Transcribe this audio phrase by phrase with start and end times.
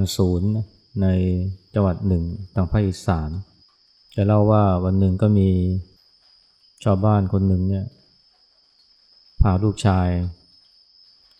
[0.00, 0.48] ลศูนย์
[1.02, 1.06] ใน
[1.74, 2.24] จังหวัดหนึ่ง
[2.54, 3.30] ทางภาคอีสาน
[4.14, 5.48] จะเล่าว่าวันหนึ่งก็มี
[6.84, 7.84] ชาวบ้านคนหนึ่งเนี่ย
[9.40, 10.08] พาลูกชาย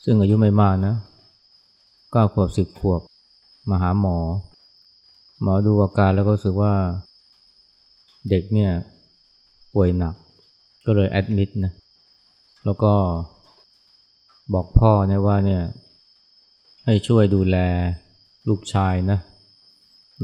[0.04, 0.94] ซึ่งอายุไม่มากนะ
[2.12, 3.00] เก้าขวบสิบขวบ
[3.70, 4.18] มาหาหมอ
[5.42, 6.74] หมอดูอาการแล้วก็รู้สึกว่า
[8.28, 8.72] เด็กเนี่ย
[9.74, 10.14] ป่วยหนัก
[10.86, 11.72] ก็เลยแอดมิดนะ
[12.64, 12.92] แล้วก็
[14.54, 15.62] บอกพ่อเนี่ยว่าเนี่ย
[16.84, 17.56] ให้ช่วยดูแล
[18.48, 19.18] ลูกชายนะ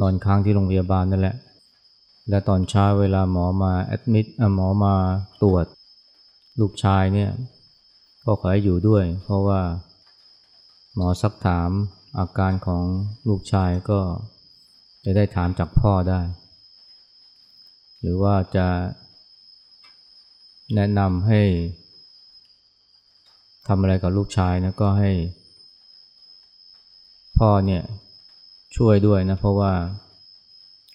[0.01, 1.37] นอนค้างที่โรงพยาบาลนั่นแหละ
[2.29, 4.95] และตอนเช้าเวลาหมอมาแอดมิดหมอมา
[5.43, 5.65] ตรวจ
[6.61, 7.31] ลูกชายเนี่ย
[8.25, 9.61] ก็ขอให้อยู่ด้วย เพราะว่า
[10.95, 11.71] หมอสักถาม
[12.19, 12.83] อาการของ
[13.29, 14.01] ลูกชายก็
[15.05, 16.21] จะได้ถามจากพ่อได้
[18.01, 18.67] หรือว่าจะ
[20.75, 21.43] แนะนำให้
[23.67, 25.11] ทำอะไรกับลูกชายนะก็ให้
[27.39, 27.83] พ่อเนี่ย
[28.77, 29.73] ช่วยด้วยนะ เพราะว่า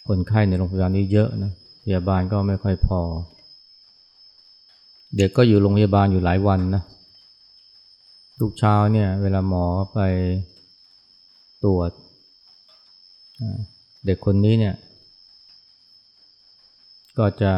[0.08, 1.52] คนไข้ในโรงพยาบาลนี้เยอะนะ
[1.84, 3.02] พยาบาลก็ไม่ค่อยพอ
[5.18, 6.84] เด็กก็อยู่โรงพยาบาลอยู่หลายวันนะ
[8.40, 10.00] ทุกเช้าเนี่ย เวลาหมอไป
[11.64, 11.92] ตรวจ
[14.06, 14.76] เด็กคนนี้เนี่ย
[17.18, 17.54] ก็จะ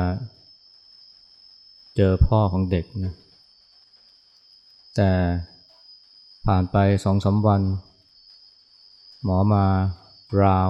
[1.96, 3.14] เจอพ่อของเด็กนะ
[4.96, 5.10] แต่
[6.46, 7.62] ผ่านไปสองสาวัน
[9.24, 9.66] หมอมา
[10.42, 10.70] ราว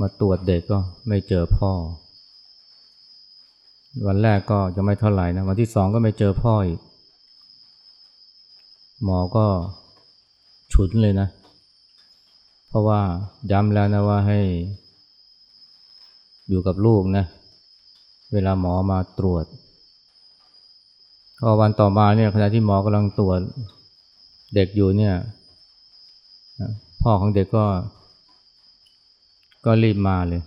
[0.00, 0.78] มาตรวจเด็กก็
[1.08, 1.72] ไม่เจอพ่อ
[4.06, 6.80] วันแรกก็จะไม่เท่าไหร่นะ วันที่สองก็ไม่เจอพ่ออีก
[9.04, 9.46] หมอก็
[10.72, 11.28] ฉุนเลยนะ
[12.68, 13.00] เพราะว่า
[13.50, 14.40] ย้ำแล้วนะว่าให้
[16.48, 17.24] อยู่กับลูกนะ
[18.32, 19.44] เวลาหมอมาตรวจ
[21.40, 23.40] พอวันต่อมาเนี่ยขณะที่หมอกำลังตรวจ
[24.54, 25.14] เด็กอยู่เนี่ย
[27.02, 27.66] พ่อของเด็กก็
[29.66, 30.42] ก็รีบมาเลย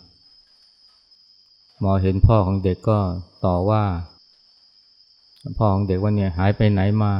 [1.80, 3.00] หมอเห็นพ่อของเด็กก็
[3.46, 3.84] ต่อว่า
[5.58, 7.12] พ่อของเด็กว่าเนี่ยหายไปไหนมา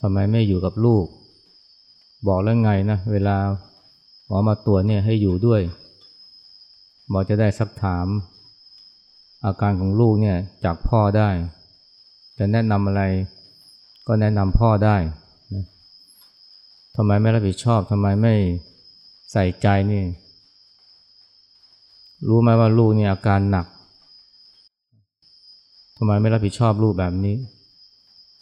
[0.00, 1.06] ทำไมไม่อยู่กับลูก
[2.28, 3.36] บอกแล้วไงนะ เวลา
[4.26, 5.60] หมอมาตรวจเนี่ยให้อยู่ด้วย
[7.08, 8.06] หมอจะได้สักถาม
[9.44, 11.28] อาการของลูกเนี่ยจากพ่อได้
[12.38, 13.02] จะแนะนำอะไร
[14.06, 14.96] ก็แนะนำพ่อได้
[15.54, 15.64] นะ
[16.96, 18.34] ทำไมไม่รับผิดชอบทำไมไม่
[19.32, 20.04] ใส่ใจนี่
[22.28, 23.66] รู้ไหมว่าลูกเนี่ยอาการหนัก
[25.96, 27.36] ทำไมไม่รับผิดชอบลูกแบบนี้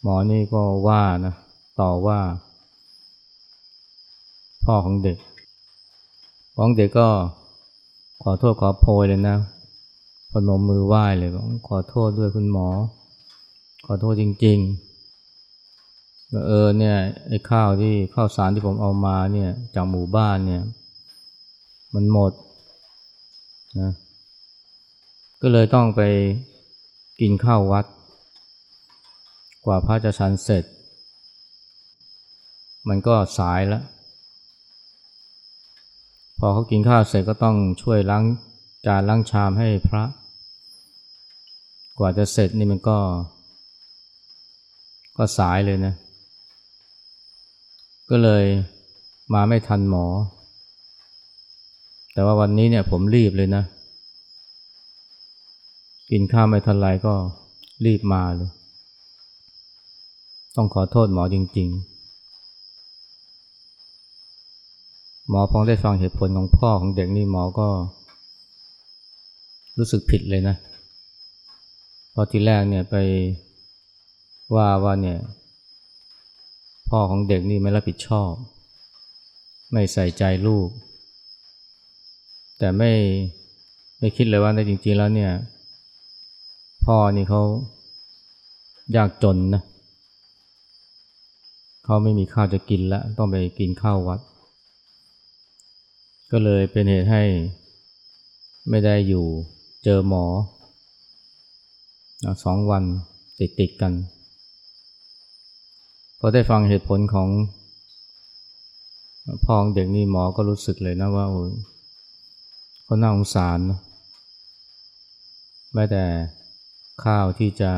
[0.03, 1.35] หมอนี่ก็ว่านะ
[1.81, 2.21] ต่อว่า
[4.65, 5.19] พ่อของเด็ก
[6.57, 7.09] ของเด็กก็
[8.23, 9.37] ขอโทษขอโพยเลยนะ
[10.33, 12.69] พนมมือไหว้เลยบอกขอโทษด้วยคุณหมอ
[13.87, 16.97] ขอโทษจริงๆเออเนี่ย
[17.29, 20.63] ไอ้ข้าวที่ข้าวสารที่ผมเอามาเนี่ยจากหมู่บ้านเนี่ย
[21.95, 22.33] มันหมด
[23.81, 23.93] นะ
[25.43, 26.01] ก็เลยต้องไป
[27.21, 27.87] กินข้าววัด
[29.65, 30.65] กว่าพระจะฉันเสร็จ
[32.89, 33.85] มันก็สายแล้ว
[36.39, 38.25] พอเขากินข้าวเสร็จก็ต้องช่วยล้าง
[38.87, 40.05] จานล้างชามให้พระ
[41.99, 42.99] กว่าจะเสร็จนี่มันก็
[45.17, 45.95] ก็สายเลยนะ
[48.11, 48.45] ก็เลย
[49.35, 50.07] มาไม่ทันหมอ
[52.13, 53.65] แต่ว่าวันนี้เนี่ยผมรีบเลยนะ
[56.11, 57.15] กินข้าวไม่ทันไรก็
[57.85, 58.51] รีบมาเลย
[60.57, 61.93] ต้องขอโทษหมอจริง ๆ
[65.29, 67.69] หมอพองได้ฟังเหตุผลของพ่อของเด็กนี่หมอก็
[69.79, 70.57] รู้สึกผิดเลยนะ
[72.15, 72.97] พอที่แรกเนี่ยไป
[74.55, 75.19] ว่าว่าเนี่ย
[76.89, 78.31] พ่อของเด็กนี่ไม่รับผิดชอบ
[79.73, 80.69] ไม่ใส่ใจลูก
[82.65, 82.93] แต่ไม่
[83.99, 85.33] ไม่คิดเลยว่าในจริง ๆ แล้วเนี่ย
[86.85, 87.43] พ่อนี่เขา
[88.97, 89.63] ยากจนนะ
[91.85, 94.21] เขาไม่มีข้าวจะกินแล้วต้องไปกินข้าววัด
[96.31, 97.23] ก็เลยเป็นเหตุให้
[98.71, 99.25] ไม่ได้อยู่
[99.85, 100.25] เจอหมอ
[102.45, 102.85] สองวัน
[103.39, 103.93] ติดติดกัน
[106.19, 107.29] พอได้ฟังเหตุผลของ
[109.45, 111.27] พ่อของเด็กนี่หมอก็รู้สึกเลยนะว่า
[112.85, 113.81] โอ้เขาน่าสงสารนะ
[115.75, 116.05] แม้แต่
[117.05, 117.71] ข้าวที่จะ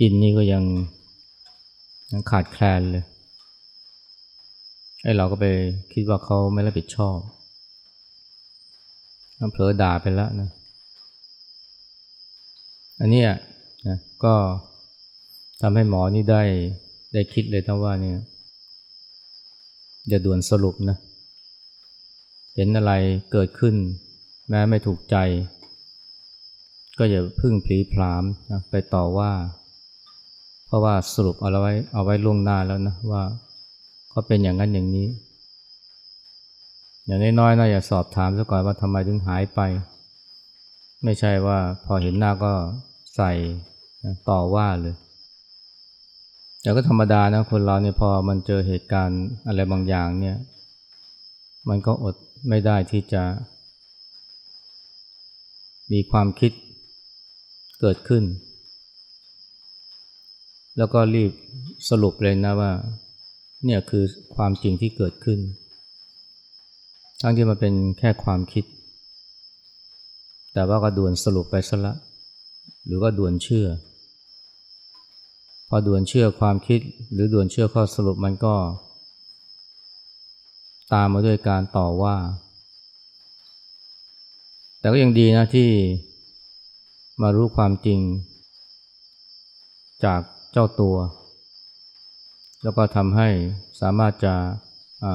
[0.00, 0.64] กินนี่ก็ยัง
[2.12, 3.04] ยังขาดแคลนเลย
[5.02, 5.46] ไอ้เราก็ไป
[5.92, 7.16] คิดว่าเขาไม่รับผิดชอบ
[9.52, 10.50] เผลอด่าไปแล้วนะ
[13.00, 13.22] อันนี้
[13.86, 14.34] นะก็
[15.60, 16.42] ทำให้หมอนี่ได้
[17.12, 18.18] ได้คิดเลยทั้งว่าเนี่ย
[20.08, 20.96] อย่าด่วนสรุปนะ
[22.60, 22.92] เห็นอะไร
[23.32, 23.74] เกิดขึ้น
[24.48, 25.16] แม้ไม่ถูกใจ
[26.98, 29.32] ก็อย่าพึ่งผลีพรามนะไปต่อว่า
[30.66, 33.22] เพราะว่าสรุปเอาไว้เอาไว้ล่วงหน้าแล้วนะว่า
[34.10, 35.08] เขาเป็นอย่างนั้นอย่างนี้
[37.06, 39.60] อย่างน้อยๆนะอย่าสอบถามซะก่อนว่าทำไมถึงหายไป
[41.04, 42.52] ไม่ใช่ว่าพอเห็นหน้าก็
[43.16, 43.32] ใส่
[44.04, 44.94] นะต่อว่าเลย
[46.62, 50.38] แต่ก็ธรรมดานะคนเราเนี่ยพอมันเจอเหตุการณ์อะไรบางอย่างเนี่ย
[51.68, 52.14] มันก็อด
[52.48, 53.22] ไม่ได้ที่จะ
[55.92, 56.52] มีความคิด
[57.80, 58.24] เกิดขึ้น
[60.76, 61.32] แล้วก็รีบ
[61.90, 62.72] สรุปเลยนะว่า
[63.64, 64.04] เนี่ยคือ
[64.36, 65.38] ความจริงที่เกิดขึ้น
[67.20, 68.64] ทั้งที่มันเป็นแค่ความคิด
[70.52, 71.94] แต่ว่าก็ด่วนสรุปไปซะละ
[72.84, 73.66] หรือก็ด่วนเชื่อ
[75.68, 76.80] พอด่วนเชื่อความคิด
[77.12, 78.54] หรือด่วนเชื่อข้อสรุปมันก็
[80.92, 82.16] ตามมาด้วยการต่อว่า
[84.78, 85.70] แต่ก็ยังดีนะที่
[87.22, 88.00] มารู้ความจริง
[90.04, 90.20] จาก
[90.52, 90.96] เจ้าตัว
[92.62, 93.28] แล้วก็ทำให้
[93.80, 94.34] สามารถจะ
[95.04, 95.06] อ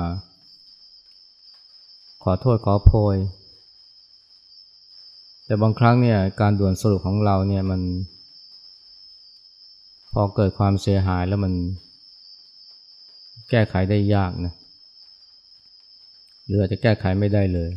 [2.24, 3.18] ขอโทษขอโพย
[5.46, 7.82] แต่บางครั้งเนี่ยการด่วนสรุปของเราเนี่ยมัน
[10.14, 11.54] พอเกิดความเสียหายแล้วมัน
[13.50, 14.54] แก้ไขได้ยากนะ
[16.46, 17.72] หรืออาจจะแก้ไขไม่ได้เลย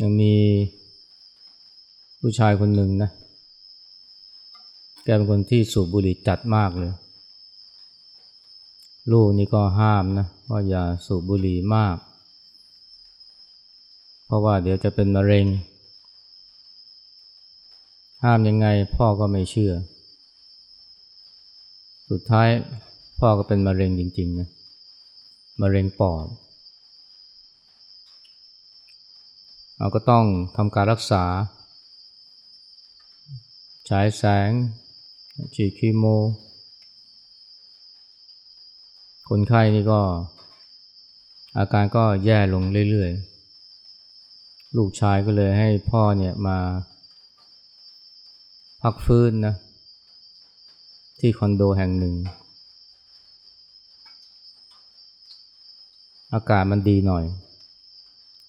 [0.00, 0.34] ยังมี
[2.20, 3.10] ผู้ชายคนหนึ่งนะ
[5.04, 6.92] แกเป็นคนที่สูบบุหรี่จัดมากเลย
[9.12, 11.96] ลูกนี่ก็ห้ามนะว่าอย่าสูบบุหรี่มาก
[14.24, 15.46] เพราะว่าเดี๋ยวจะเป็นมะเร็ง
[18.24, 18.66] ห้ามยังไง
[18.96, 19.72] พ่อก็ไม่เชื่อ
[22.10, 22.48] สุดท้าย
[23.18, 24.48] พ่อก็เป็นมะเร็งจริงๆนะ
[25.60, 26.26] มะเร็งปอด
[29.76, 30.24] เราก็ต้อง
[30.56, 31.24] ทำการรักษา
[33.88, 34.50] ฉายแสง
[35.54, 36.04] ฉีดคีโม
[39.28, 40.00] คนไข้นี่ก็
[41.58, 46.58] อาการก็แย่ลงเรื่อยๆ ลูกชายก็เลยให้พ่อเนี่ยมา
[48.82, 49.54] พักฟื้นนะ
[51.20, 52.14] ที่คอนโดแห่งหนึ่ง
[56.34, 57.24] อากาศมันดีหน่อย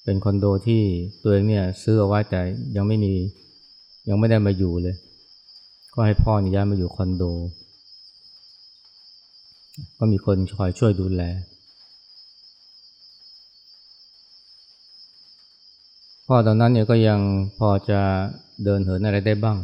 [0.04, 0.82] เป็นคอนโดที่
[1.22, 2.42] ตัวเองเนี่ยซื้อเอาไว้แต่
[2.76, 3.14] ยังไม่มี
[4.10, 4.96] ยังไม่ได้มาอยู่เลย
[5.94, 7.24] ก็ให้พ่อนี่ย้ายมาอยู่คอนโด
[9.98, 11.24] ก็มีคนคอยช่วยดูแล
[16.28, 17.20] พ่อตอนนั้นเนี่ยก็ยัง
[17.58, 18.00] พอจะ
[18.64, 19.58] เดินเหินอะไรได้บ้าง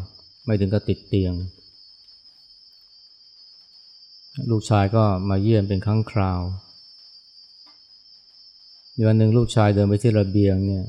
[0.46, 1.34] ไม่ถึงกับติดเตียง
[4.50, 6.42] ลูกชายก็มาเยี่ยมเป็นครั้งคราว
[9.08, 10.84] วันหนึ่งลูกชายเดินไปที่ระเบียงเนี่ย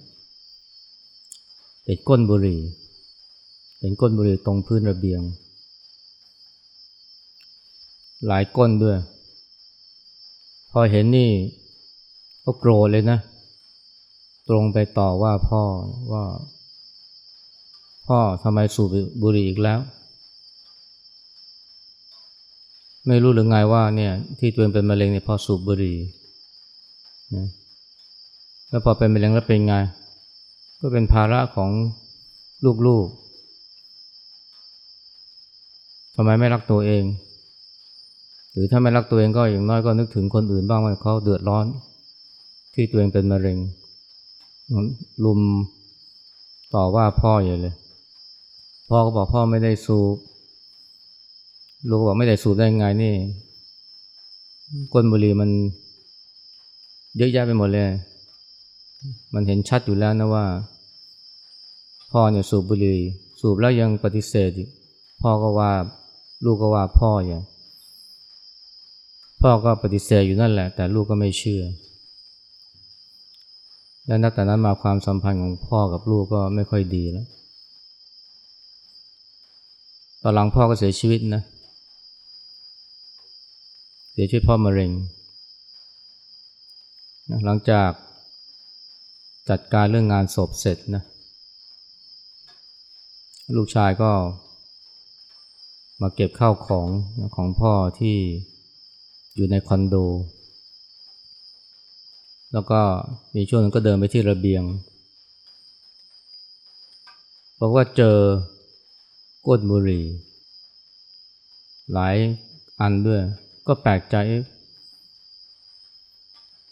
[1.85, 2.61] เห็นก้นบุหรี่
[3.81, 5.21] เห็นก้นบุหรี่ตรงพื้นระเบียง
[8.27, 8.99] หลายก้นด้วย
[10.71, 11.31] พอเห็นนี่
[12.45, 13.19] ก็โกรธเลยนะ
[14.49, 15.63] ตรงไปต่อว่าพ่อ
[16.13, 16.25] ว่า
[18.07, 18.89] พ่อทำไมสูบ
[19.23, 19.81] บุหรี่อีกแล้ว
[23.07, 25.97] ไม่รู้หรือไงว่าเนี่ยที่ตัวเองเป็นมะเร็งเนี่ยพอสูบบุหรี่
[27.37, 27.47] นะ
[28.73, 29.75] แล้วพอเป็นมะเร็งแล้วเป็นไง
[30.81, 31.71] ก็เป็นภาระของ
[32.87, 37.05] ลูกๆทำไมไม่รักตัวเอง
[38.53, 41.67] หรือถ้าไม่รักตัวเองก็อย่างน้อยก็นึกถึงคนอื่นบ้างว่าเขาเดือดร้อน
[42.75, 43.59] ที่ตัวเองเป็นมะเร็ง
[45.25, 45.41] ลุม
[46.75, 47.75] ต่อว่าพ่ออย่าเลย
[48.89, 50.17] พ่อก็บอกพ่อไม่ได้สูบ
[51.89, 53.15] ลูกบอกไม่ได้สูบได้ไงนี่
[54.93, 55.51] ก้นบุหรี่มัน
[57.17, 57.89] เยอะแยะไปหมดเลย
[59.35, 60.47] มันเห็นชัดอยู่แล้วนะว่า
[62.13, 62.99] พ่อเนี่ยสูบบุหรี่
[63.41, 64.69] สูบแล้วยังปฏิเสธอีก
[65.23, 65.73] พ่อก็ว่า
[66.45, 67.43] ลูกก็ว่าพ่ออย่าง
[69.43, 71.63] พ่อก็ปฏิเสธอยู่นั่นแหละ แต่ลูกก็ไม่เชื่อ
[74.07, 77.27] และนับแต่นั้นมาความสัมพันธ์ของพ่อกับลูกก็ไม่ค่อยดีแล้ว
[80.23, 81.43] ตอนหลังพ่อก็เสียชีวิตนะ
[84.13, 84.91] เสียชีวิตพ่อมะเร็ง
[87.45, 87.91] หลังจาก
[89.51, 91.03] จัดการเรื่องงานศพเสร็จนะ
[93.57, 94.13] ลูกชายก็
[96.01, 96.89] มาเก็บข้าวของ
[97.37, 98.17] ของพ่อที่
[99.35, 99.95] อยู่ในคอนโด
[102.53, 102.81] แล้วก็
[103.35, 104.63] มีช่วงนึงก็เดินไปที่ระเบียง
[107.61, 108.17] บอกว่าเจอ
[109.47, 110.05] ก้นบุหรี่
[111.93, 112.17] หลาย
[112.81, 113.21] อันด้วย
[113.67, 114.17] ก็แปลกใจ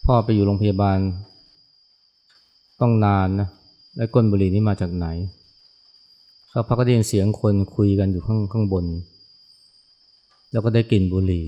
[0.07, 0.99] พ่อไปอยู่โรงพยาบาล
[2.81, 3.49] ต้องนานนะ
[3.97, 5.07] แล้วก้นบุหรี่นี่มาจากไหน
[6.53, 8.85] สักพักก็ได้ยินเสียงคนคุยกันอยู่ข้างข้างบน
[10.51, 11.47] แล้วก็ได้กลิ่นบุหรี่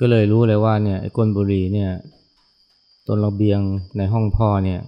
[0.00, 1.90] ก็เลยรู้เลยว่าเนี่ยไอ้ก้นบุหรี่เนี่ย
[3.06, 3.60] ต้นระเบียง
[3.96, 4.80] ในห้องพ่อเนี่ย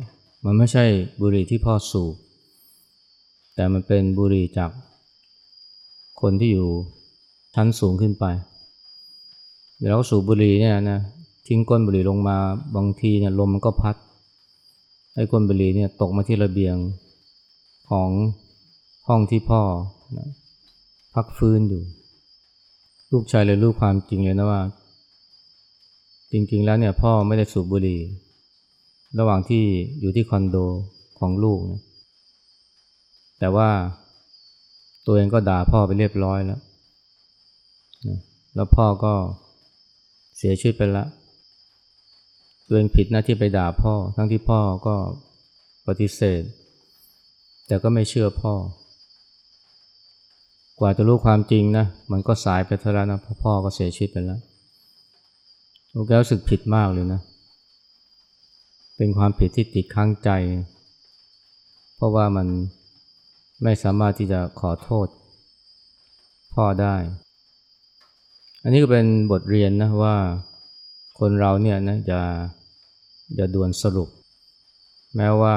[0.44, 0.84] มันไม่ใช่
[1.20, 2.14] บุหรี่ที่พ่อสูบ
[3.54, 4.70] แต่มันเป็นบุหรี่จาก
[6.20, 6.68] คนที่อยู่
[7.54, 8.24] ชั้นสูงขึ้นไป
[9.78, 11.00] เวลาเขาสูบบุหรี่เนี่ยนะ
[11.46, 12.36] ทิ้งก้นบุหรี่ลงมา
[12.76, 13.96] บางทีเนี่ยลมมันก็พัด
[15.14, 16.76] ไอ้ก้นบุหรี่เนี่ยตกมาที่ระเบียง
[17.90, 18.10] ของ
[19.08, 19.62] ห้องที่พ่อ
[20.18, 20.28] นะ
[21.14, 21.82] พักฟื้นอยู่
[23.12, 24.62] ลูกชายเลยรู้ความจริงเลยนะว่า
[26.32, 28.00] จริงๆแล้วเนี่ยพ่อไม่ได้สูบบุหรี่
[29.18, 29.62] ระหว่างที่
[30.00, 30.56] อยู่ที่คอนโด
[31.18, 31.80] ของลูกนะ
[33.38, 33.70] แต่ว่า
[35.06, 36.60] ตัวเองก็ด่าพ่อไปเรียบร้อยแล้ว
[38.08, 38.18] นะ
[38.54, 39.12] แล้วพ่อก็
[40.36, 41.08] เสียชีวิตไปแล้ว
[42.66, 44.96] ตัวเองผิดนะที่ไปด่าพ่อ ทั้งที่พ่อก็
[45.86, 46.42] ปฏิเสธ
[47.66, 48.54] แต่ก็ไม่เชื่อพ่อ
[50.78, 54.40] กว่าจะรู้ความจริงนะ มันก็สายไปเท่าแล้วนะเพราะพ่อก็เสียชีวิตไปแล้ว
[55.92, 57.20] ลูกแก้วรู้สึกผิดมากเลยนะ
[58.96, 60.30] เป็นความผิดที่ติดข้างใจ
[61.96, 62.48] เพราะว่ามัน
[63.62, 65.08] ไม่สามารถที่จะขอโทษ
[66.54, 66.96] พ่อได้
[68.62, 70.16] อันนี้ก็เป็นบทเรียนนะว่า
[71.18, 72.22] คนเราเนี่ยนะอย่า
[73.34, 74.08] อย่าด่วนสรุป
[75.16, 75.56] แม้ว่า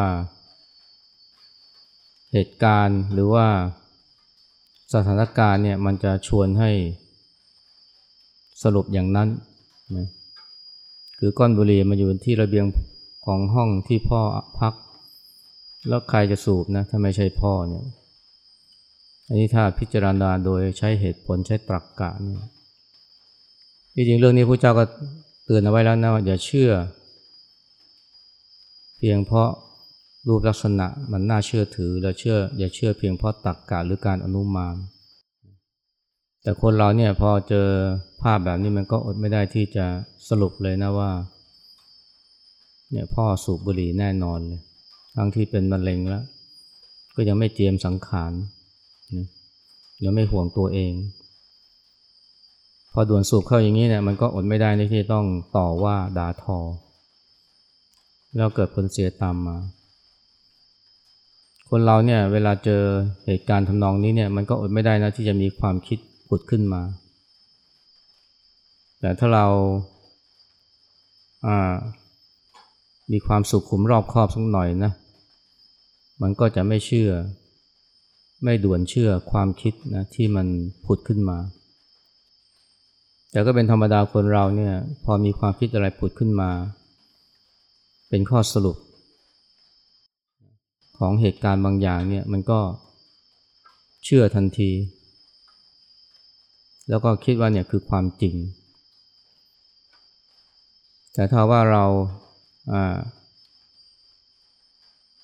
[2.32, 3.48] เหตุการณ์หรือว่า
[4.94, 6.72] สถานการณ์เนี่ยมันจะชวนให้
[8.64, 9.30] สรุปอย่างนั้น
[9.96, 10.08] นะ
[11.18, 12.66] คือก้อนบุหรี่มาอยู่ที่ระเบียง
[13.26, 14.22] ของห้องที่พ่อ
[14.60, 14.74] พัก
[15.88, 17.86] แล้วใครจะสูบนะถ้าไม่ใช่พ่อเนี่ย
[19.28, 22.42] อันนี้ถ้าพิจารณาโดยใช้เหตุผลใช้ตรรกกะเนี่ย
[23.96, 24.86] จริงๆเรื่องนี้พระเจ้าก็
[25.50, 26.72] เตือนเอาไว้แล้วนะว่าอย่าเชื่อ
[28.98, 29.50] เพียงเพราะ
[30.28, 34.76] รูปลักษณะมันน่าเชื่อถือแล้วเชื่อ อย่าเชื่อเพียงเพราะตรรกกะหรือการอนุมาน
[36.42, 37.68] แต่คนเราเนี่ยพอเจอ
[38.22, 39.86] ภาพแบบนี้มันก็อดไม่ได้ที่จะ
[40.30, 41.12] สรุปเลยนะว่า
[42.92, 44.62] เนี่ยพ่อสูบบุหรี่แน่นอนเลย
[45.16, 46.24] ทั้งที่เป็นมะเร็งแล้ว
[47.16, 48.32] ก็ยังไม่เตรียมสังขาร
[50.04, 50.94] ยังไม่ห่วงตัวเอง
[52.94, 55.26] พอด่วนสูบเข้าอย่างนี้เนี่ยมันก็อดไม่ได้ที่ต้อง
[55.58, 56.58] ต่อว่าด่าทอ
[58.36, 59.58] แล้วเกิดผลเสียตามมา
[61.70, 62.84] คนเราเนี่ยเวลาเจอ
[63.26, 66.82] เหตุการณ์ทำนองนี้เนี่ยมันก็อดไม่ได้นะที่จะมีความคิดผุดขึ้นมา
[69.00, 71.74] แต่ถ้าเราา
[73.12, 74.92] มีความสุขขุมรอบครอบสักหน่อยนะ
[76.22, 77.12] มันก็จะไม่เชื่อ
[78.44, 80.48] ไม่ด่วนเชื่อความคิดนะที่มัน
[80.86, 81.38] ผุดขึ้นมา
[83.32, 86.52] แต่ก็เป็นธรรมดาคนเราเนี่ยพอมีความคิดอะไรผุดขึ้นมา
[88.10, 88.78] เป็นข้อสรุป
[90.98, 92.60] ของเหตุการณ์บางอย่างเนี่ยมันก็
[94.06, 94.72] เชื่อทันที
[96.90, 98.36] แล้วก็คิดว่าเนี่ยคือความจริง
[101.14, 101.86] แต่ถ้าว่าเรา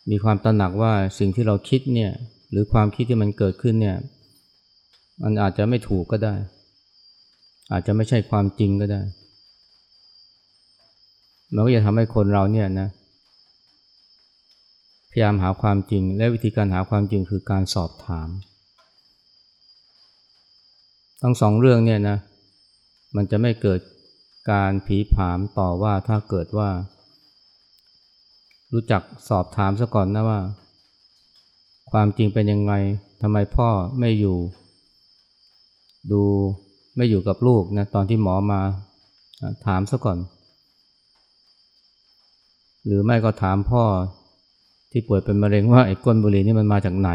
[0.10, 2.12] มีความตระหนักว่าสิ่งที่เราคิดเนี่ย
[2.52, 3.98] หรือความคิดที่มันเกิดขึ้นเนี่ย
[5.24, 6.36] มันอาจจะไม่ถูกก็ได้
[7.72, 9.02] อาจจะไม่ใช่ความจริงก็ได้
[11.54, 12.90] มันก็จะทำให้คนเราเนี่ยนะ
[15.12, 18.30] พยายามหาความจริง และวิธีการหาความจริงคือการสอบถาม
[21.22, 22.18] ทั้งสองเรื่องเนี่ยนะ
[23.16, 23.80] มันจะไม่เกิด
[24.52, 26.70] การผีผามต่อว่าถ้าเกิดว่า
[28.74, 30.40] รู้จักสอบถามซะก่อนนะว่า
[31.92, 32.74] ความจริงเป็นยังไง
[33.22, 34.38] ทำไมพ่อไม่อยู่
[36.12, 36.24] ดู
[36.96, 38.60] ไม่อยู่กับลูกนะตอนที่หมอมา
[39.66, 40.18] ถามซะก่อน
[42.86, 43.84] หรือไม่ก็ถามพ่อ
[44.92, 47.10] ที่ป่วยเป็นมะเร็งว่าไอ้ก้นบุหรี่นี่มันมาจากไหน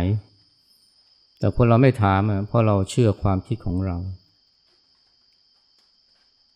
[1.38, 3.96] แต่คนเราไม่ถามเพราะเราเชื่อความคิดของเรา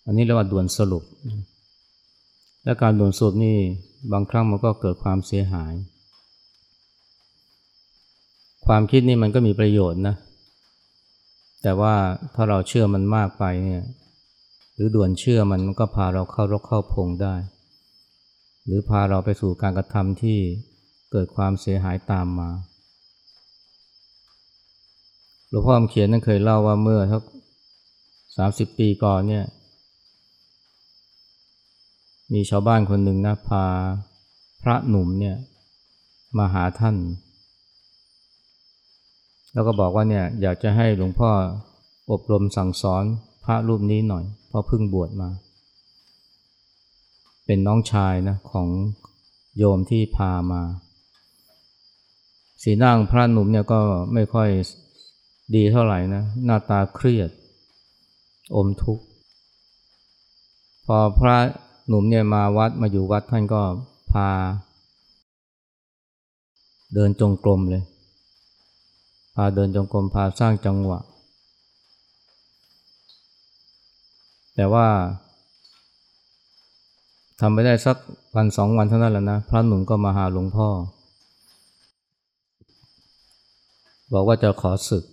[0.07, 1.05] อันนี้เรียกว่าด่วนสรุป
[2.64, 3.57] และการด่วนสรุปนี่
[4.12, 5.73] บางครั้งมันก็เกิดความเสียหาย
[8.67, 10.14] ความคิดนี่มันก็มีประโยชน์นะ
[11.62, 11.95] แต่ว่า
[12.35, 13.83] ถ้าเราเชื่อมันมากไปเนี่ย
[14.75, 17.35] หรือด่วนเชื่อมันมันก็พาเราเข้ารกเข้าพงได้
[18.66, 20.38] หรือพาเราไปสู่การกระทำที่
[21.12, 22.50] เกิดความเสียหายตามมา
[25.49, 27.23] หลวงพ่อเขียนนั้นเคยเล่าว่าเมื่อทัก
[28.37, 29.45] สามสิบปีก่อนเนี่ย
[32.33, 33.64] มีชาวบ้านคนหนึ่งนะพา
[34.62, 35.37] พระหนุ่มเนี่ย
[36.38, 36.97] มาหาท่าน
[39.53, 41.31] แล้วก็บอกว่าเนี่ยอยากจะให้หลวงพ่อ
[42.11, 43.05] อบรมสั่งสอน
[43.45, 45.29] พระรูปนี้หน่อย เพราะเพิ่งบวชมา
[47.47, 48.69] เป็นนน้องชายนะของ
[49.59, 50.63] โยมที่พามา
[52.63, 53.81] สีหน้าของพระหนุ่มเนี่ยก็
[54.15, 54.49] ไม่ค่อย
[55.55, 57.31] ดีเท่าไหร่นะหน้าตาเครียด
[58.55, 59.05] อมทุกข์
[60.87, 61.37] พอพระ
[61.89, 63.63] หนุ่มเนี่ยมาวัดมาอยู่วัดท่านก็
[64.13, 64.29] พา
[66.95, 67.83] เดินจงกรมเลย
[69.35, 71.01] พาเดินจงกรมพาสร้างจังหวะ
[74.55, 74.87] แต่ว่า
[77.41, 77.97] ทำไปได้สัก
[78.35, 80.69] วันสองวันเท่านั้นแหละนะ พระหนุ่มก็มาหาหลวงพ่อ
[84.12, 85.05] บอกว่าจะขอศึก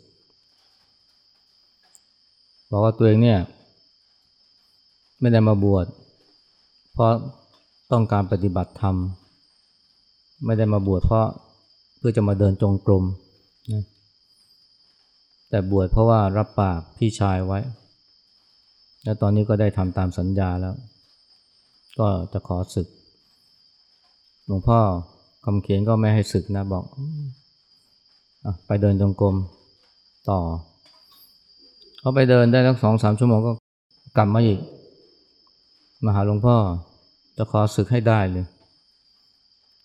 [2.71, 3.39] บอกว่าตัวเองเนี่ย
[5.19, 5.85] ไม่ได้มาบวช
[6.93, 7.11] เพราะ
[7.91, 8.95] ต้องการปฏิบัติธรรม
[10.45, 11.27] ไม่ได้มาบวชเพราะ
[11.97, 13.03] เพื่อจะมาเดินจงกรม
[15.49, 17.59] แต่บวชเพราะว่ารับปากพี่ชายไว้
[19.03, 20.75] แล้วตอนนี้ก็ได้ทำตามสัญญาแล้ว
[21.99, 22.87] ก็จะขอศึก
[24.45, 24.79] หลวงพ่อ
[25.45, 26.85] คำเขียนก็ไม่ให้ศึกนะบอก
[28.45, 29.35] อไปเดินจงกรม
[30.29, 30.39] ต่อ
[31.99, 33.51] เขาไปเดินได้ทั้งสองสามชั่วโมงก็
[34.17, 34.59] กลับมาอีก
[36.05, 36.55] มาหาหลวงพ่อ
[37.37, 38.45] จะขอศึกให้ได้เลย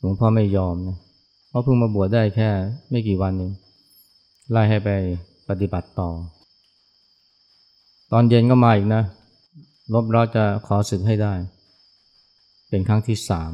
[0.00, 0.98] หลวงพ่อไม่ยอมนะ
[1.48, 2.48] เพราะเพิ่งมาบวชได้แค่
[2.90, 3.52] ไม่กี่วันเอง
[4.50, 4.90] ไล่ให้ไป
[5.48, 6.10] ปฏิบัติต่อ
[8.12, 9.02] ตอนเย็นก็มาอีกนะ
[9.94, 11.32] ลบเราจะขอศึกให้ได้
[12.68, 13.52] เป็นครั้งที่สาม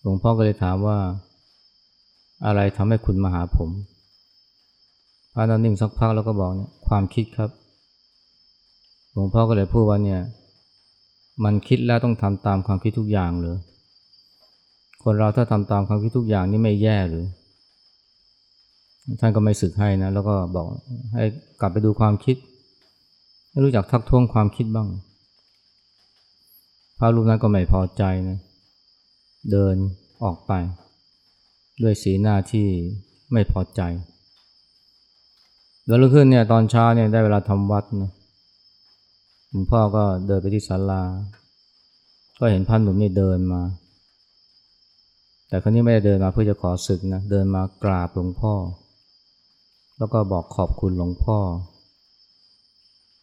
[0.00, 0.98] หลวงพ่อก็เลยถามว่า
[2.46, 3.70] อะไรทำให้คุณมาหาผม
[5.32, 7.50] พระนันนิ่งสักพักแล้วก็บอกเนี่ยความคิดครับ
[9.12, 10.20] หลวงพ่อก็เลยพูดว่าเนี่ย
[11.44, 13.56] มันคิดแล้วต้องทำตามความคิดทุกอย่างเลย
[15.02, 17.24] คนเราถ้าทำตามความคิดทุกอย่างนี่ไม่แย่หรือ
[19.20, 20.66] ท่านก็ไม่สึกให้นะแล้วก็บอก
[21.14, 21.24] ให้
[21.60, 22.36] กลับไปดูความคิด
[23.50, 24.88] ให้รู้จักทักท้วงความคิดบ้าง
[26.98, 28.38] พระรูปนั้นก็ไม่พอใจนะ
[29.50, 29.76] เดิน
[30.24, 30.52] ออกไป
[31.82, 32.66] ด้วยสีหน้าที่
[33.32, 33.80] ไม่พอใจ
[35.84, 38.12] เดินลุกขึ้นเนี่ยตอนเช้าเนี่ยได้เวลาทำวัดนะ
[39.48, 41.02] หลวงพ่อก็เดินไปที่ศาลา
[42.38, 43.62] ก็เห็นพันหนุ่มนี่เดินมา
[45.48, 48.54] แต่คนนี้ไม่ได้เดินมาเพื่อจะขอศึกนะ เดินมากราบหลวงพ่อ
[49.98, 51.38] แล้วก็บอกขอบคุณหลวงพ่อ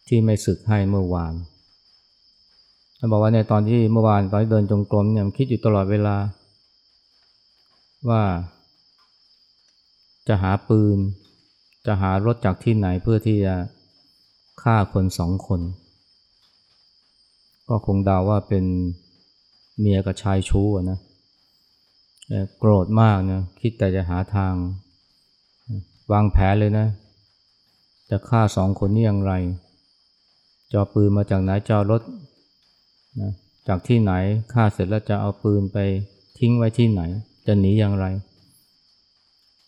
[0.08, 1.34] ที่ไม่ศึกให้เมื่อวาน
[2.96, 6.16] เขาบอกว่าเนี่ยตอนที่เมื่อวานตอนที่เดินจงกรมเนี่ยคิดอยู่ตลอดเวลา
[8.08, 8.22] ว่า
[10.28, 10.98] จะหาปืน
[11.86, 13.54] จะหารถจากที่ไหนเพื่อที่จะ
[14.62, 15.60] ฆ่าคนสองคน
[17.68, 18.64] ก็คงเดาว่าเป็น
[19.80, 20.98] เมียกับชายชู้นะ
[22.58, 24.54] โกรธมากนะคิดแต่จะหาทาง
[26.12, 26.86] วางแผนเลยนะ
[28.10, 29.32] จะฆ่าสองคนนี้อย่างไร
[30.70, 32.02] จะเอปืนมาจากไหนจะเอรถ
[33.20, 33.32] นะ
[33.68, 34.12] จากที่ไหน
[34.52, 35.78] ฆ่าเสร็จแล้วจะเอาปืนไป
[36.38, 37.02] ทิ้งไว้ที่ไหน
[37.46, 38.06] จะหนีอย่างไร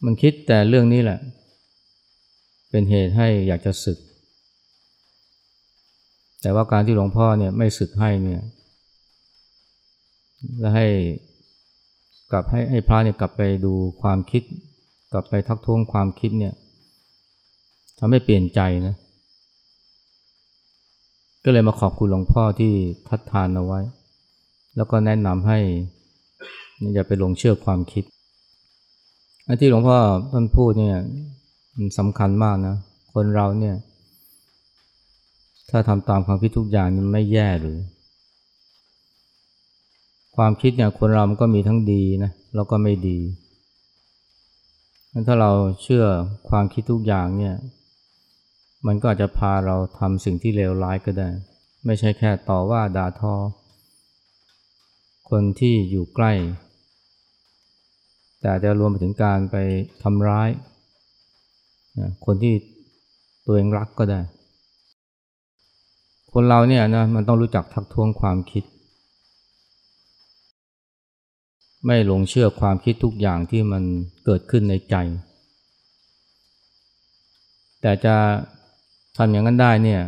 [0.05, 1.19] มันคิดแต่เรื่องนี้แหละ
[2.71, 3.99] เป็นเหตุให้อยากจะศึก
[6.43, 8.43] แต่ว่าการที่หลวงพ่อเนี่ยไม่ศึกให้เนี่ย
[10.61, 10.87] และให้
[12.33, 14.43] กลับให้ให้พระเนี่ยกลับไปดูความคิด
[15.13, 16.55] กลับไปทักท้วงความคิดเนี่ย
[17.99, 18.95] ทำให้เปลี่ยนใจนะ
[21.45, 22.73] ก็เลยมาขอบคุณหลวงพ่อที่
[23.09, 23.81] ทัดทานเอาไว้
[24.77, 25.59] แล้วก็แนะนำให้
[26.95, 28.05] อย่าไปหลงเชื่อความคิด
[29.47, 29.99] อันที่หลวงพ่อ
[30.33, 30.97] ท่านพูดเนี่ย
[31.77, 32.77] มันสำคัญมากนะ
[33.13, 33.77] คนเราเนี่ย
[35.71, 37.79] ถ้าทำตามความคิดทุกอย่างมันไม่แย่หรือ
[40.37, 43.19] ความคิดเนี่ยคนเรามันก็มีทั้งดีนะแล้วก็ไม่ดี
[45.27, 45.53] ถ้าเรา
[45.83, 46.05] เชื่อ
[46.49, 47.55] ความคิดทุกอย่างเนี่ย
[48.87, 51.29] มันก็อาจจะพาเราทำสิ่งที่เลวร้ายก็ได้
[51.87, 53.35] ไม่ใช่แค่ต่อว่าด่าทอ
[55.31, 56.33] คนที่อยู่ใกล้
[58.41, 59.57] แต่จะรวมไปถึงการไป
[60.03, 60.49] ทำร้าย
[62.27, 62.55] คนที่
[63.47, 64.21] ตัวเองรักก็ได้
[66.33, 68.65] คนเราเนี่ยนะมันต้องรู้จักทักท้วงความคิด
[71.85, 73.83] ไม่หลงเชื่อความคิดทุกอย่างที่มัน
[74.25, 74.97] เกิดขึ้นในใจ
[77.81, 78.17] แต่จะ
[79.17, 80.03] ทำอย่างนั้นได้เนี่ย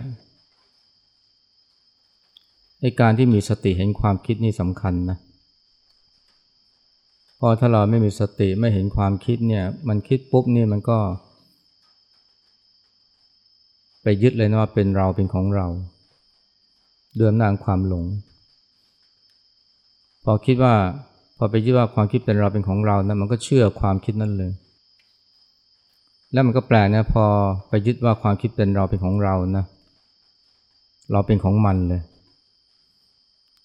[2.80, 5.18] ในการที่มีสติเห็นความคิดนี่สำคัญนะ
[7.36, 10.98] เพราะถ้าเราไม่มีสติไม่เห็นความคิดเนี่ย มันคิดปุ๊บนี่มันก็
[14.02, 15.66] ไปยึดเลยนะว่าเป็นเราเป็นของเรา
[17.16, 18.04] เดือมนางความหลง
[20.24, 20.74] พอคิดว่า
[21.38, 24.52] พอไปยึดว่าความคิดเป็นเราเป็นของเรานะมันก็เชื่อความคิดนั้นเลย
[26.32, 27.24] แล้วมันก็แปลกนะพอ
[27.68, 29.64] ไปยึดว่าความคิดเป็นเราเป็นของเรานะ
[31.12, 32.02] เราเป็นของมันเลย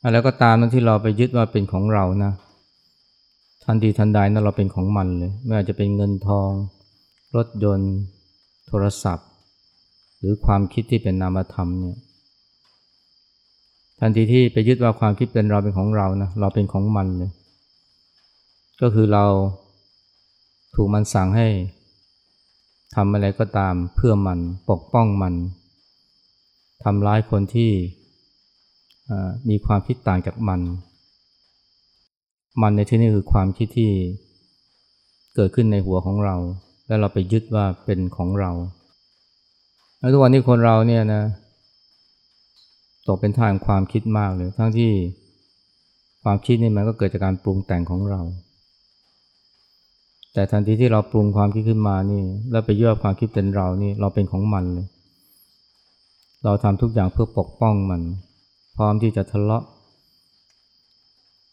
[0.02, 2.32] คอะไรก็ตามนั้นที่เราไปยึดว่าเป็นของเรานะ
[3.64, 6.50] ทันทีทันใดนั้นเราเป็นของมันเลยไม่ว่าจะเป็นเงินทอง
[7.36, 7.94] รถยนต์
[8.68, 9.28] โทรศัพท์
[10.20, 11.98] หรือความคิดที่เป็นนามธรรมเนี่ย
[14.00, 17.32] ทันทีที่ไปยึดว่าความคิดเป็นเราเป็นของเรานะเราเป็นของมันเลย
[18.84, 19.26] ก็คือเรา
[20.76, 21.48] ถูกมันสั่งให้
[22.96, 25.34] ทำอะไรก็ตามเพื่อมันปกป้องมัน
[26.84, 27.72] ทำร้ายคนที่
[29.50, 30.62] มีความคิดต่างจากมัน
[32.62, 33.92] มันในที่นี้คือความคิดที่
[35.36, 36.36] เกิดขึ้นในหัวของเรา
[36.88, 38.52] แล้วเราไปยึดว่าเป็นของเรา
[40.00, 41.24] แล้วทุกวันนี้คนเราเนี่ยนะ
[43.08, 44.92] ตกเป็นทางความคิดมากเลย ทั้งที่
[46.24, 48.22] ความคิดนี่มันก็เกิดจากการปรุงแต่งของเรา
[50.34, 54.88] แต่ทันทีที่เราปรุงความคิดขึ้นมานี่ แล้วไปยึดความคิดเป็นเรานี่เราเป็นของมันเลย
[56.44, 58.02] เราทำทุกอย่างเพื่อปกป้องมัน
[58.76, 59.64] พร้อมที่จะทะเลาะ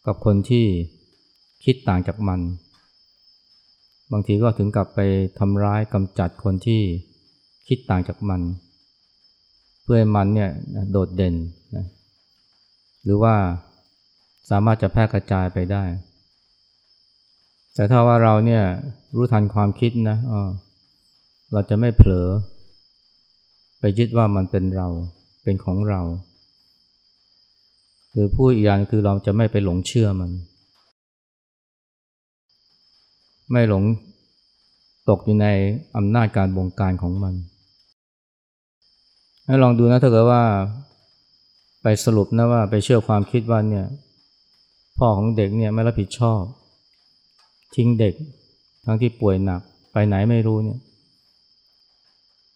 [0.07, 0.65] กับคนที่
[1.65, 2.41] คิดต่างจากมัน
[4.13, 5.01] บางทีก็ถึงกับไป
[5.39, 6.83] ทำร้ายกำจัดคนที่
[7.69, 8.41] คิดต่างจากมัน
[9.83, 10.51] เพื่อให้มันเนี่ย
[10.91, 11.35] โดดเด่น
[11.77, 11.87] นะ
[13.05, 13.35] หรือว่า
[14.51, 15.85] สามารถจะแพร่กระจายไปได้
[17.75, 18.63] แต่ถ้าว่าเราเนี่ย
[19.15, 20.17] รู้ทันความคิดนะ
[21.53, 22.29] เราจะไม่เผลอ
[23.79, 24.89] ไปยึดว่ามันเป็นเรา
[25.43, 26.01] เป็นของเรา
[28.13, 30.31] หรือพูดอีกอย่างคือเราจะไม่ไปหลงเชื่อมัน
[33.53, 33.85] ไม่หลง
[35.09, 35.47] ตกอยู่ใน
[35.97, 37.35] อำนาจการบงการของมัน
[39.47, 40.43] ให้ลองดูนะถ้าเกิดว่า
[41.83, 43.87] ไปสรุปนะว่าไปเชื่อความคิดว่าเนี่ย
[44.99, 46.43] พ่อของเด็กเนี่ยไม่รับผิดชอบ
[47.75, 48.15] ทิ้งเด็ก
[48.85, 49.61] ทั้งที่ป่วยหนัก
[49.93, 50.79] ไปไหนไม่รู้เนี่ย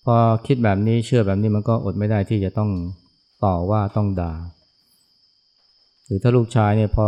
[0.05, 2.71] พอคิดแบบนี้เชื่อแบบนี้มันก็อดไม่ได้ที่จะต้อง
[3.45, 4.33] ต่อว่าต้องด่า
[6.05, 7.07] หรือถ้าลูกชายเนี่ยพอ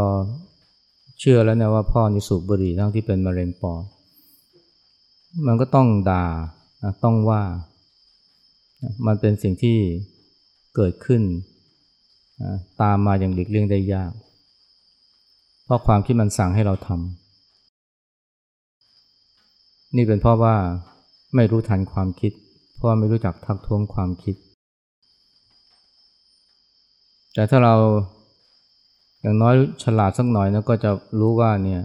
[1.20, 3.82] เชื่อแล้วเนี่ยว่าพ่อนี่สูบบุหรี่ทั้งที่เป็นมะเร็งปอด
[5.46, 6.26] มันก็ต้องด่า
[7.04, 7.42] ต้องว่า
[9.06, 9.78] มันเป็นสิ่งที่
[10.76, 11.22] เกิดขึ้น
[12.82, 14.12] ตามมาอย่างหลีกเลี่ยงได้ยาก
[15.64, 17.25] เพราะความคิดมันสั่งให้เราทำ
[19.96, 20.56] นี่เป็นเพราะว่า
[21.34, 22.32] ไม่รู้ทันความคิด
[22.74, 24.36] เพราะไม่รู้จักทักท้วงความคิด
[27.34, 27.74] แต่ถ้าเรา
[29.20, 31.82] อย่างน้อยฉลาดสักหน่อยนะก็จะรู้ว่าเนี่ย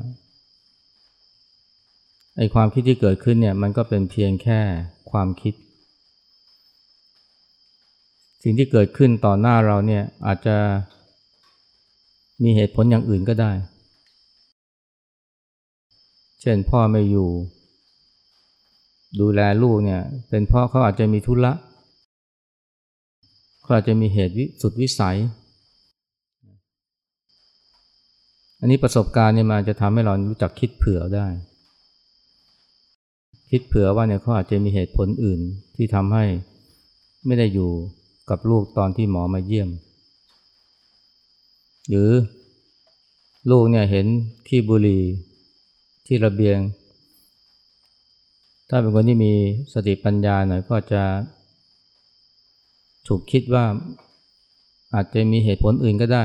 [2.37, 4.59] ไอความคิดที่เกิดขึ้นเนี่ยมันก็เป็นเพียงแค่
[5.11, 5.53] ความคิด
[8.43, 10.57] สิ่งที่เกิดขึ้นต่อหน้าเราเนี่ยอาจจะ
[12.43, 13.51] มีเหตุผลอย่างอื่นก็ได้
[16.41, 17.29] เช่นพ่อไม่อยู่
[19.19, 21.53] ดูแลลูกเนี่ยเป็นเพราะเขาอาจจะมีธุระ
[23.61, 25.17] เขาอาจจะมีเหตุสุดวิสัย
[28.59, 31.27] อันนี้ประสบการณ์เนี่ยมันจะทำให้เรารู้จักคิดเผื่อได้
[33.49, 35.39] คิดเผื่อว่าเนี่ยเขาอาจจะมีเหตุผลอื่น
[35.75, 36.25] ที่ทำให้
[37.25, 37.71] ไม่ได้อยู่
[38.29, 39.69] กับลูกตอนที่หมอมาเยี่ยม
[41.89, 42.09] หรือ
[43.51, 44.05] ลูกเนี่ยเห็น
[44.47, 45.03] ขี้บุหรี่
[46.05, 46.57] ที่ระเบียง
[48.73, 49.33] ถ้าเป็นคนที่มี
[49.73, 51.03] สติปัญญาหน่อยก็จะ
[53.07, 53.65] ถูกคิดว่า
[54.93, 56.23] อาจจะมีเหตุผลอื่นก็ได้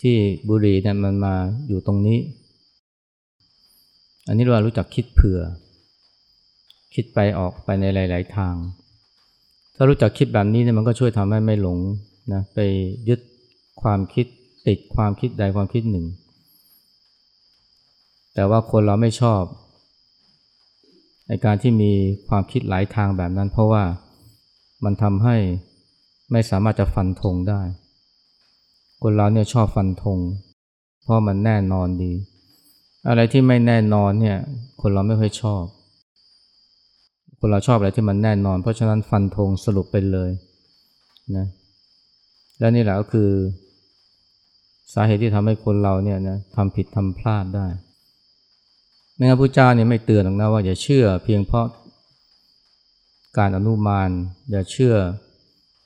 [0.00, 0.16] ที่
[0.48, 1.34] บุรีเนี่ยมันมา
[1.68, 2.18] อยู่ตรงนี้
[4.26, 5.40] อันนี้เรารู้จักคิดเผื่อ
[6.94, 8.54] คิดไปออกไปในหลาย ๆ ทาง
[9.76, 11.78] ถ้ารู้จักคิดแบบนี้เนี่ยมันก็ช่วยทำให้ไม่หลง
[12.32, 12.58] นะไป
[13.08, 13.20] ยึด
[13.82, 14.26] ความคิด
[14.66, 16.06] ติดความคิดใดความคิดหนึ่ง
[18.34, 19.42] แต่ว่าคนเราไม่ชอบ
[21.28, 21.92] ในการที่มี
[22.28, 23.84] ความคิดหลายทางแบบนั้น เพราะว่า
[24.84, 25.36] มันทำให้
[26.32, 27.60] ไม่สามารถจะฟันธงได้
[29.02, 30.18] คนเราเนี่ยชอบฟันธง
[31.02, 32.12] เพราะมันแน่นอนดี
[33.08, 34.38] อะไรที่ไม่แน่นอนเนี่ย
[34.80, 35.64] คนเราไม่ค่อยชอบ
[37.38, 40.30] คนเราชอบอะไรที่มันแน่นอน เพราะฉะนั้นฟันธงสรุปไปเลย
[41.36, 41.46] นะ
[42.58, 43.30] และนี่แหละก็คือ
[44.92, 47.66] สาเหตุที่ทำให้คนเราเนี่ยนะทำผิดทำพลาดได้
[49.14, 51.66] ไม่งั้นพระเจ้าเนี่ยไม่เตือนหรอกนะว่าอย่าเชื่อเพียงเพราะ
[53.38, 54.10] การอนุมาน
[54.50, 54.94] อย่าเชื่อ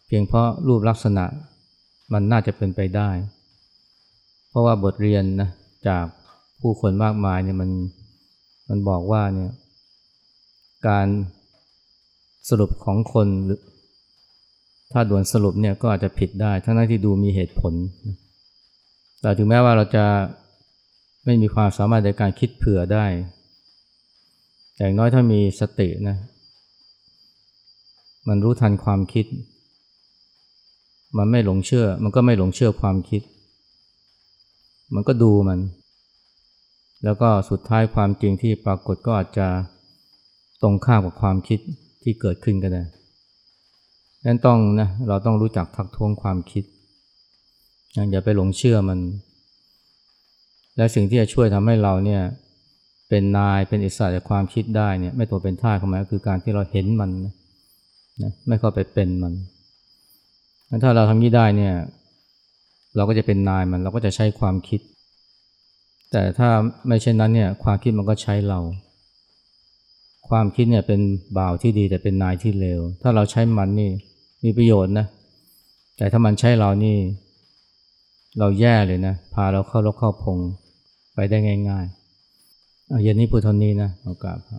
[0.07, 1.25] เพียงเพราะรูปลักษณะ
[2.13, 3.11] มันน่าจะเป็นไปได้
[4.49, 5.51] เพราะว่าบทเรียนนะ
[5.89, 6.05] จาก
[6.61, 7.71] ผู้คนมากมายเนี่ยมัน
[8.69, 9.53] มันบอกว่าเนี่ย
[10.89, 11.07] การ
[12.49, 13.61] สรุปของคนหรือ
[14.93, 17.75] ถ้าด่วนสรุปเนี่ยก็อาจจะผิดได้ ทั้งที่ดูมีเหตุผล
[19.21, 20.05] แต่ถึงแม้ว่าเราจะ
[21.31, 23.07] ไม่มีความสามารถในการคิดเผื่อได้
[24.77, 26.17] แต่น้อยถ้ามีสตินะ
[28.29, 29.27] มันรู้ทันความคิด
[31.19, 33.23] มันไม่หลงเชื่อ มันก็ไม่หลงเชื่อความคิด
[34.95, 35.61] มันก็ดูมัน
[37.05, 39.47] แล้วก็สุดท้ายความจริงที่ปรากฏก็อาจจะ
[40.63, 41.61] ตรงข้ามกับความคิด
[42.03, 46.65] ที่เกิดขึ้นก็ได้ดังนั้นต้องนะ เราต้องรู้จักทักท้วงความคิด
[48.11, 49.01] อย่าไปหลงเชื่อมัน
[50.79, 52.23] และสิ่งที่จะช่วยทำให้เราเนี่ย
[53.09, 57.33] เป็นนายเป็นอิสระจากความคิดได้เนี่ยไม่ตัวเป็นท่าของมันก็คือการที่เราเห็นมันนะ
[58.23, 59.33] นะไม่เข้าไปเป็นมัน
[60.83, 61.75] ถ้าเราทำนี้ได้เนี่ย
[62.97, 64.81] เราก็จะเป็นนายมันเราก็จะใช้ความคิด
[66.13, 66.49] แต่ถ้า
[66.87, 68.61] ไม่เช่นนั้นเนี่ยความคิดมันก็ใช้เรา
[70.29, 71.01] ความคิดเนี่ยเป็น
[71.39, 73.91] บ่าวที่ดีแต่เป็นนายที่เลวถ้าเราใช้มันนี่
[74.45, 75.07] มีประโยชน์นะ
[75.97, 76.97] แต่ถ้ามันใช้เรานี่
[78.39, 80.39] เราแย่เลยนะพาเราเข้ารกเข้าพง
[81.21, 81.39] ไปได้
[81.71, 84.57] ง่ายๆเอาเย็นนี้พูดเท่านี้นะโอกาสครับ